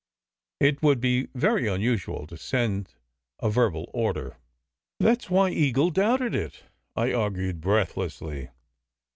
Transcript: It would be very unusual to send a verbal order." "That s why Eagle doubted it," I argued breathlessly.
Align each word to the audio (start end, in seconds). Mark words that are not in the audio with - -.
It 0.59 0.81
would 0.81 0.99
be 0.99 1.27
very 1.35 1.67
unusual 1.67 2.25
to 2.25 2.35
send 2.35 2.95
a 3.37 3.51
verbal 3.51 3.87
order." 3.93 4.37
"That 4.99 5.25
s 5.25 5.29
why 5.29 5.51
Eagle 5.51 5.91
doubted 5.91 6.33
it," 6.33 6.63
I 6.95 7.13
argued 7.13 7.61
breathlessly. 7.61 8.49